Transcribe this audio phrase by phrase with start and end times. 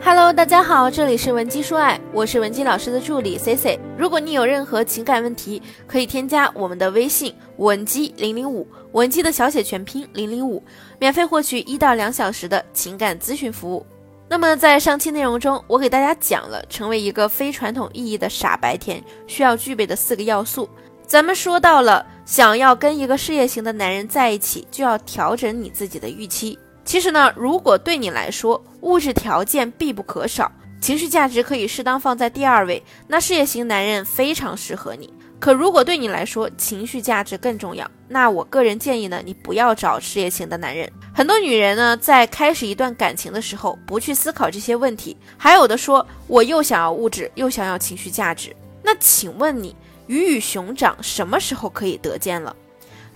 [0.00, 3.78] Hello，大家好，这里是文姬说爱，我是文姬老师的助理 C C。
[3.98, 10.62] 如果你有任何情感问题，可以添加我们的微信文姬零零五，文姬的小写全拼零零五，
[11.00, 13.84] 免费获取一到两小时的情感咨询服务。
[14.28, 20.68] 那么在上期内容中，我给大家讲了成为一个非传统意义的傻白甜需要具备的四个要素。
[21.06, 26.56] 咱们说到了，想要跟一个事业型的男人在一起，就要调整你自己的预期。
[26.88, 35.12] 其实呢，如果对你来说物质条件必不可少，情绪价值可以适当放在第二位，那事业型男人非常适合你。
[35.38, 40.90] 可如果对你来说情绪价值更重要，那我个人建议呢，你不要找事业型的男人。
[41.14, 48.56] 很多女人呢，在开始一段感情的时候，不去思考这些问题，还有的说我又想要物质，又想要情绪价值。
[48.82, 52.56] 那请问你鱼与熊掌什么时候可以得见了？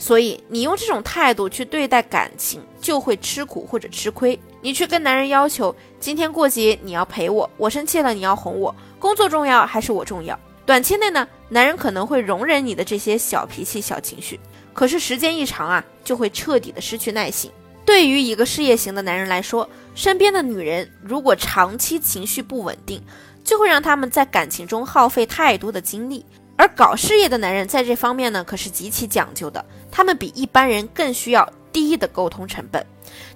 [0.03, 4.37] 所以你用这种态度去对待感情，就会吃苦或者吃亏。
[4.61, 10.37] 你去跟男人要求今天过节你要陪我，我生气了你要哄我，工作重要还是我重要？
[10.67, 14.41] 短期内呢，男人可能会容忍你的这些小脾气、小情绪，
[14.73, 17.49] 可是时间一长啊，就会彻底的失去耐心。
[17.85, 23.01] 对于一个事业型的男人来说，身边的女人如果长期情绪不稳定，
[23.45, 26.27] 就会让他们在感情中耗费太多的精力。
[26.63, 29.65] 而搞事业的男人在这方面呢，可是极其讲究的。
[29.91, 32.87] 他们比一般人更需要低的沟通成本。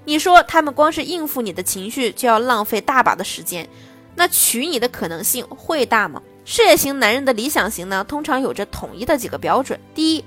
[0.05, 3.67] 你说他们光是应付你的情绪就要浪费大把的时间，
[4.15, 6.21] 那娶你的可能性会大吗？
[6.45, 10.23] 事业型男人的理想型呢，通常有着统一的几个标准：第一，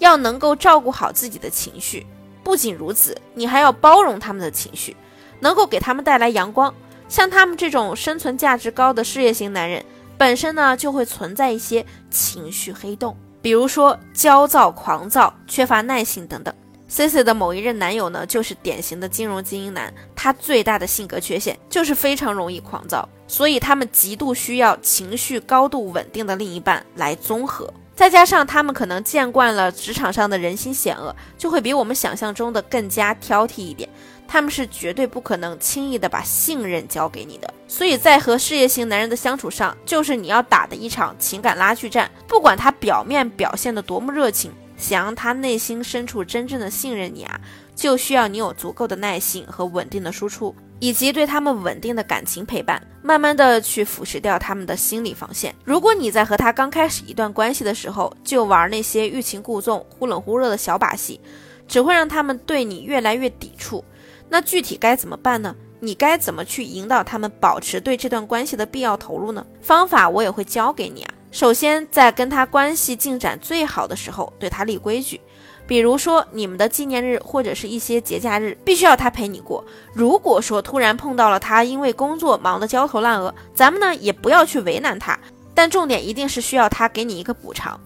[0.00, 2.04] 要能够照顾好自己的情绪；
[2.42, 4.96] 不仅如此，你还要包容他们的情绪，
[5.38, 6.74] 能够给他们带来阳光。
[7.08, 9.84] 像他们这种生存价值高的事业型男人。
[10.20, 16.54] 本身呢就会存在一些情绪黑洞，比如说焦躁、狂躁、缺乏耐性等等。
[16.88, 27.72] C C 的某一任男友呢，就是典型的金融精英男，他最大的性格缺陷就是非常容易狂躁，所以他们极度需要情绪高度稳定的另一半来综合。
[27.96, 33.88] 再加上他们可能见惯了职场上的人心险恶，就会比我们想象中的更加挑剔一点。
[34.32, 42.08] 他们是绝对不可能轻易的把信任交给你的，所以在和事业型男人的相处上，就是你要打的一场情感拉锯战。
[42.28, 47.40] 不管他表面表现的多么热情，想让他内心深处真正的信任你啊，
[47.74, 55.52] 就需要你有足够的耐心和稳定的输出，以及对他们稳定的感情陪伴，慢慢的去腐蚀掉他们的心理防线。
[55.64, 61.20] 如果你在和他刚开始一段关系的时候就玩那些欲擒故纵、忽冷忽热的小把戏，
[61.66, 63.84] 只会让他们对你越来越抵触。
[64.30, 65.54] 那具体该怎么办呢？
[65.80, 69.44] 你该怎么去引导他们保持对这段关系的必要投入呢？
[69.60, 71.14] 方法我也会教给你啊。
[71.32, 75.20] 首先，在跟他关系进展最好的时候，对他立规矩，
[75.66, 79.64] 比如说你们的纪念日或者是一些节假日，必须要他陪你过。
[79.94, 85.18] 如果说突然碰到了他因为工作忙得焦头烂额，咱们呢也不要去为难他，
[85.54, 87.80] 但重点一定是需要他给你一个补偿。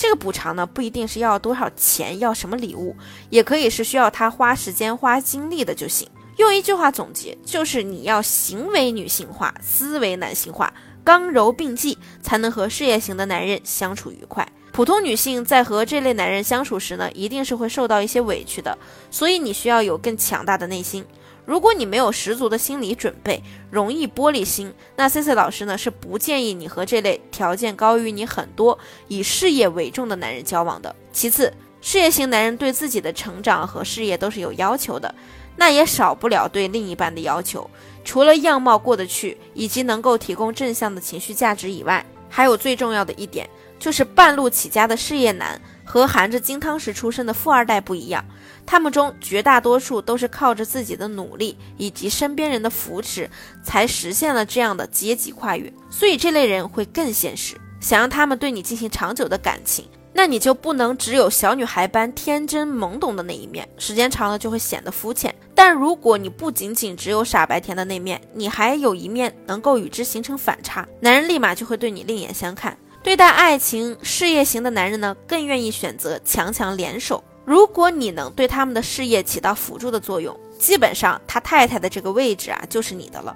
[0.00, 2.96] 这个补偿呢，不一定是要多少钱，要什么礼物，
[3.28, 6.08] 也可以是需要他花时间、花精力的就行。
[6.38, 10.72] 用一句话总结，就是你要行为女性化，思维男性化，
[11.04, 14.48] 刚柔并济，才能和事业型的男人相处愉快。
[14.72, 18.78] 普通女性在和这类男人相处时呢，一定是会受到一些委屈的，
[19.10, 21.04] 所以你需要有更强大的内心。
[21.50, 28.78] 如果你没有十足的心理准备，容易玻璃心，那 C C 老师呢是不建议你和这类条件高于你很多、
[29.08, 30.94] 以事业为重的男人交往的。
[31.12, 35.12] 其次，事业型男人对自己的成长和事业都是有要求的，
[35.56, 37.68] 那也少不了对另一半的要求。
[38.04, 43.50] 除了样貌过得去，以及能够提供正向的情绪价值以外，还有最重要的一点，
[43.80, 48.24] 就是半路起家的事业男和含着金汤匙出生的富二代不一样。
[48.64, 53.28] 他们中绝大多数都是靠着自己的努力以及身边人的扶持，
[53.64, 55.72] 才实现了这样的阶级跨越。
[55.90, 57.56] 所以这类人会更现实。
[57.80, 65.34] 想让他们对你进行长久的感情，那你就不能只有小女孩般天真懵懂的那一面，时间长了就会显得肤浅。
[65.54, 72.76] 但如果你不仅仅只有傻白甜的那面，你还有一面能够与之形成反差，男人立马就会对你另眼相看。
[73.02, 77.22] 对待爱情、事业型的男人呢，更愿意选择强强联手。
[77.46, 83.34] 如果你能对他们的事业起到辅助的作用，基本上他太太的这个位置啊就是你的了。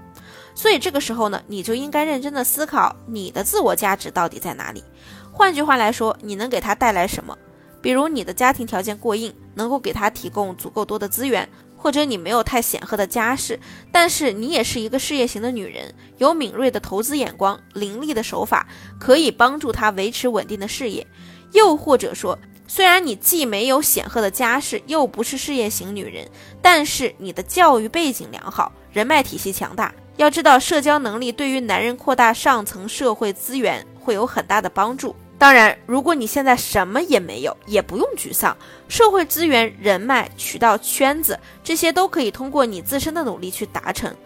[0.55, 4.85] 所以这个时候呢，你就应该认真的思考你的自我价值到底在哪里。
[5.33, 7.37] 换句话来说，你能给他带来什么？
[7.81, 11.49] 比如你的家庭条件过硬，能够给他提供足够多的资源，
[11.85, 13.61] 或者你没有太显赫的家世，
[13.93, 18.67] 但是你也是一个事业型的女人，有敏锐的投资眼光、凌厉的手法，
[18.99, 21.07] 可以帮助他维持稳定的事业。
[21.53, 22.39] 又或者说。
[22.67, 26.27] 虽然你既没有显赫的家世，又不是事业型女人，
[26.63, 35.15] 但是你的教育背景良好，人脉体系强大，要知道，社交能力对于男人扩大上层社会资源会有很大的帮助。
[35.45, 38.57] 当然，如果你现在什么也没有，也不用沮丧。
[38.89, 44.17] 社会资源、人脉、渠道、圈子，这些都可以通过你自身的努力去达成。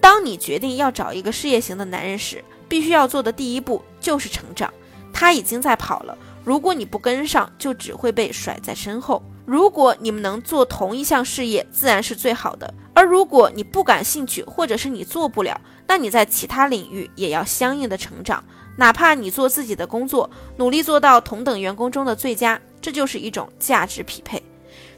[0.00, 4.72] 当你决定要找一个事业型的男人时，必须要做的第一步就是成长。
[5.12, 9.22] 他已经在跑了，如果你不跟上，就只会被甩在身后。
[9.44, 12.72] 如果你们能做同一项事业，自然是最好的。
[12.94, 18.42] 而如果你不感兴趣，或者是你做不了，那你在其他领域也要相应的成长。
[18.76, 24.42] 哪怕你做自己的工作，努力做到同等员工中的最佳，这就是一种价值匹配。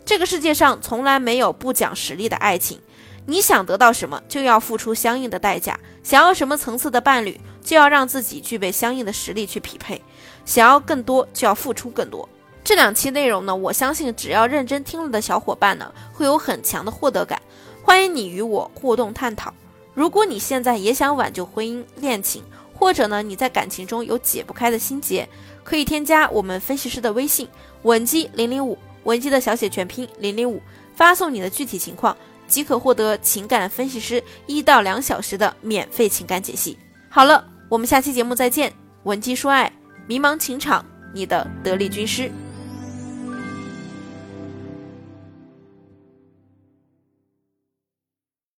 [0.04, 2.78] 这个世界上从来没有不讲实力的爱情。
[3.26, 5.78] 你想得到什么，就要付出相应的代价。
[6.02, 10.02] 想要什么层次的伴侣，就要让自己具备相应的实力去匹配。
[10.44, 12.28] 想要更多，就要付出更多。
[12.62, 17.40] 这两期内容呢，我相信只要认真听了的小伙伴呢，会有很强的获得感。
[17.82, 19.52] 欢迎你与我互动探讨。
[19.94, 22.42] 如果你现在也想挽救婚姻恋情，
[22.84, 25.26] 或者呢，你在感情中有解不开的心结，
[25.62, 27.48] 可以添加我们分析师的微信
[27.80, 30.60] 文姬零零五，文姬的小写全拼零零五，
[30.94, 32.14] 发送你的具体情况，
[32.46, 36.76] 即可获得情感分析师一到两小时的免费情感解析。
[37.08, 38.70] 好了，我们下期节目再见，
[39.04, 39.72] 文姬说爱，
[40.06, 40.84] 迷茫情场
[41.14, 42.30] 你的得力军师。